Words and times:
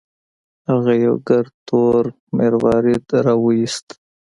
هغه 0.69 0.93
یو 1.05 1.15
ګرد 1.27 1.51
تور 1.67 2.03
مروارید 2.37 3.05
راوویست. 3.25 3.87